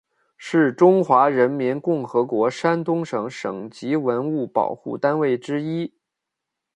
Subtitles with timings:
[0.35, 5.93] 是中华人民共和国山东省省级文物保护单位之一。